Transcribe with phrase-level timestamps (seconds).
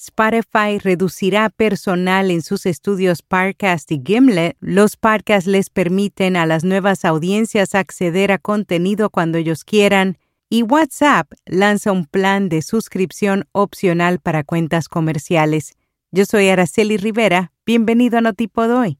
[0.00, 4.56] Spotify reducirá personal en sus estudios Parcast y Gimlet.
[4.60, 10.16] Los podcasts les permiten a las nuevas audiencias acceder a contenido cuando ellos quieran.
[10.48, 15.74] Y WhatsApp lanza un plan de suscripción opcional para cuentas comerciales.
[16.12, 17.50] Yo soy Araceli Rivera.
[17.66, 18.98] Bienvenido a Notipod hoy.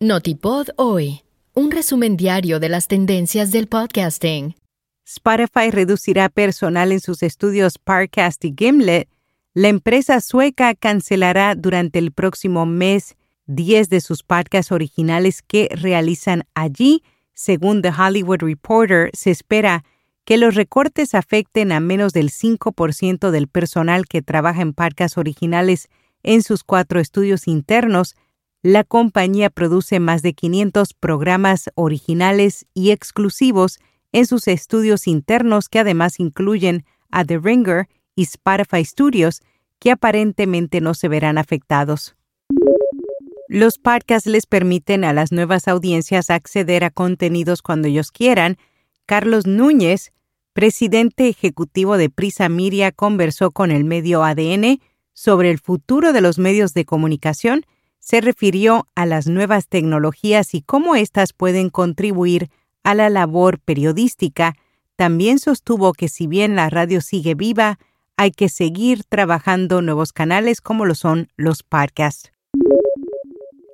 [0.00, 1.22] Notipod hoy
[1.54, 4.54] un resumen diario de las tendencias del podcasting.
[5.04, 9.08] Spotify reducirá personal en sus estudios Parcast y Gimlet.
[9.52, 13.16] La empresa sueca cancelará durante el próximo mes
[13.46, 17.02] 10 de sus podcasts originales que realizan allí.
[17.34, 19.84] Según The Hollywood Reporter, se espera
[20.24, 25.88] que los recortes afecten a menos del 5% del personal que trabaja en podcasts originales
[26.22, 28.14] en sus cuatro estudios internos
[28.62, 33.78] la compañía produce más de 500 programas originales y exclusivos
[34.12, 39.40] en sus estudios internos que además incluyen a The Ringer y Spotify Studios,
[39.78, 42.16] que aparentemente no se verán afectados.
[43.48, 48.58] Los podcasts les permiten a las nuevas audiencias acceder a contenidos cuando ellos quieran.
[49.06, 50.12] Carlos Núñez,
[50.52, 54.80] presidente ejecutivo de Prisa Miria, conversó con el medio ADN
[55.14, 57.64] sobre el futuro de los medios de comunicación
[58.00, 62.50] se refirió a las nuevas tecnologías y cómo éstas pueden contribuir
[62.82, 64.56] a la labor periodística,
[64.96, 67.78] también sostuvo que si bien la radio sigue viva,
[68.16, 72.32] hay que seguir trabajando nuevos canales como lo son los podcasts.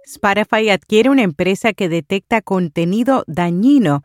[0.05, 4.05] Spotify adquiere una empresa que detecta contenido dañino.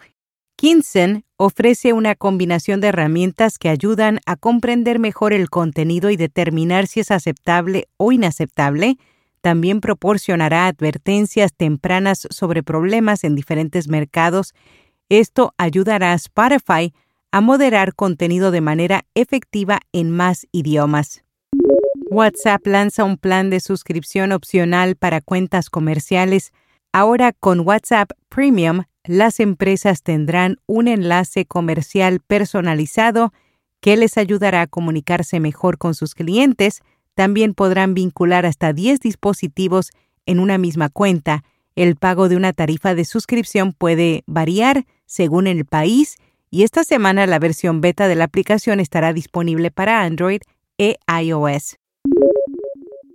[0.56, 6.88] Kinsen ofrece una combinación de herramientas que ayudan a comprender mejor el contenido y determinar
[6.88, 8.98] si es aceptable o inaceptable,
[9.42, 14.54] también proporcionará advertencias tempranas sobre problemas en diferentes mercados.
[15.10, 16.94] Esto ayudará a Spotify
[17.32, 21.24] a moderar contenido de manera efectiva en más idiomas.
[22.10, 26.52] WhatsApp lanza un plan de suscripción opcional para cuentas comerciales.
[26.92, 33.34] Ahora con WhatsApp Premium, las empresas tendrán un enlace comercial personalizado
[33.80, 36.82] que les ayudará a comunicarse mejor con sus clientes,
[37.22, 39.92] también podrán vincular hasta 10 dispositivos
[40.26, 41.44] en una misma cuenta.
[41.76, 46.18] El pago de una tarifa de suscripción puede variar según el país
[46.50, 50.42] y esta semana la versión beta de la aplicación estará disponible para Android
[50.80, 51.78] e iOS.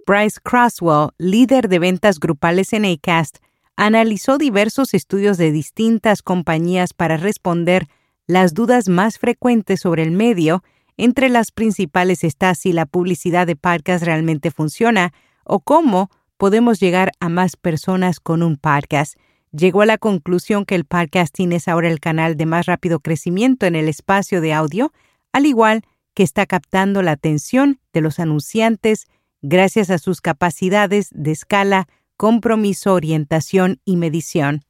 [0.06, 3.38] Bryce Crosswell, líder de ventas grupales en ACAST,
[3.76, 7.88] analizó diversos estudios de distintas compañías para responder
[8.28, 10.62] las dudas más frecuentes sobre el medio
[10.96, 15.12] entre las principales está si la publicidad de podcast realmente funciona
[15.44, 19.16] o cómo podemos llegar a más personas con un podcast.
[19.52, 23.66] Llegó a la conclusión que el podcasting es ahora el canal de más rápido crecimiento
[23.66, 24.92] en el espacio de audio,
[25.32, 25.82] al igual
[26.14, 29.06] que está captando la atención de los anunciantes
[29.42, 31.86] gracias a sus capacidades de escala,
[32.16, 34.62] compromiso, orientación y medición.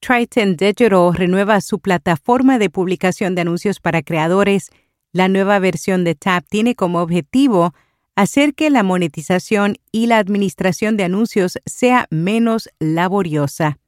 [0.00, 4.70] Triton Digital renueva su plataforma de publicación de anuncios para creadores.
[5.12, 7.74] La nueva versión de Tap tiene como objetivo
[8.16, 13.78] hacer que la monetización y la administración de anuncios sea menos laboriosa.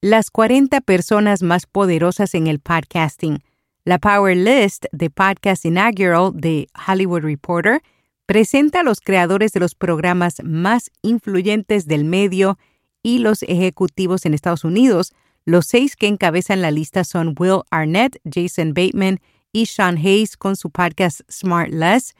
[0.00, 3.42] Las 40 personas más poderosas en el podcasting.
[3.84, 7.82] La Power List de Podcast Inaugural de Hollywood Reporter
[8.26, 12.58] presenta a los creadores de los programas más influyentes del medio
[13.06, 15.12] y los ejecutivos en Estados Unidos.
[15.44, 19.20] Los seis que encabezan la lista son Will Arnett, Jason Bateman
[19.52, 22.16] y Sean Hayes con su podcast Smart Less,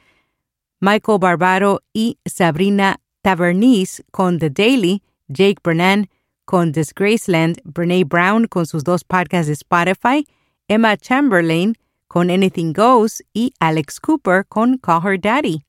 [0.79, 6.07] Michael Barbaro y Sabrina Tavernese con The Daily, Jake Brennan
[6.45, 10.25] con Disgraceland, Brene Brown con sus dos podcasts de Spotify,
[10.69, 11.75] Emma Chamberlain
[12.07, 15.63] con Anything Goes y Alex Cooper con Call Her Daddy.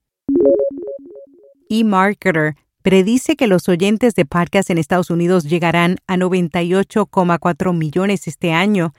[1.70, 2.54] eMarketer
[2.88, 8.94] predice que los oyentes de podcast en Estados Unidos llegarán a 98,4 millones este año.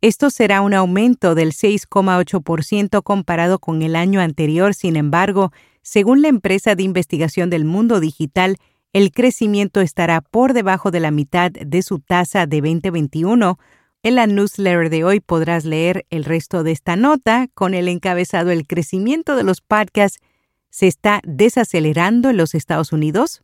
[0.00, 4.72] Esto será un aumento del 6,8% comparado con el año anterior.
[4.72, 5.52] Sin embargo,
[5.82, 8.56] según la empresa de investigación del mundo digital,
[8.94, 13.58] el crecimiento estará por debajo de la mitad de su tasa de 2021.
[14.02, 18.50] En la newsletter de hoy podrás leer el resto de esta nota con el encabezado
[18.50, 20.20] El crecimiento de los podcasts
[20.76, 23.40] se está desacelerando en los Estados Unidos?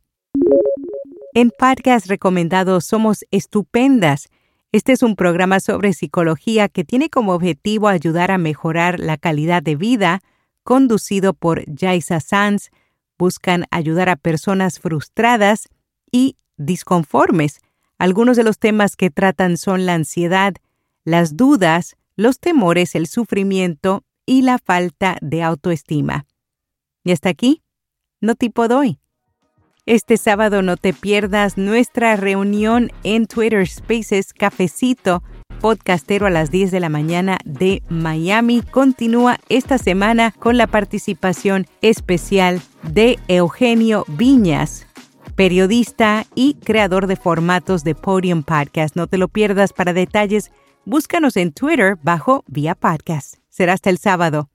[1.33, 4.29] En podcast recomendado Somos Estupendas.
[4.71, 9.63] Este es un programa sobre psicología que tiene como objetivo ayudar a mejorar la calidad
[9.63, 10.21] de vida,
[10.63, 12.69] conducido por Jaisa Sanz.
[13.17, 15.69] Buscan ayudar a personas frustradas
[16.11, 17.61] y disconformes.
[17.97, 20.53] Algunos de los temas que tratan son la ansiedad,
[21.03, 26.27] las dudas, los temores, el sufrimiento y la falta de autoestima.
[27.03, 27.61] Y hasta aquí,
[28.21, 28.99] no tipo doy.
[29.85, 35.21] Este sábado no te pierdas nuestra reunión en Twitter Spaces Cafecito
[35.63, 38.61] podcastero a las 10 de la mañana de Miami.
[38.63, 44.85] Continúa esta semana con la participación especial de Eugenio Viñas,
[45.35, 48.97] periodista y creador de formatos de Podium Podcast.
[48.97, 50.51] No te lo pierdas para detalles.
[50.83, 53.35] Búscanos en Twitter bajo Vía Podcast.
[53.47, 54.52] Será hasta el sábado.